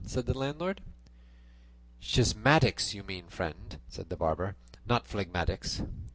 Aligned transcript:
said 0.03 0.25
the 0.25 0.35
landlord. 0.35 0.81
"Schismatics 2.01 2.95
you 2.95 3.03
mean, 3.03 3.27
friend," 3.27 3.77
said 3.87 4.09
the 4.09 4.17
barber, 4.17 4.55
"not 4.87 5.05
phlegmatics." 5.07 5.83